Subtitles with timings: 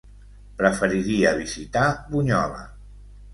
[0.61, 2.65] Preferiria visitar Bunyola.